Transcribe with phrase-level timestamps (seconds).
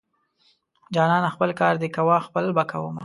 [0.95, 2.99] جانانه خپل کار دې کوه خپل به کوومه.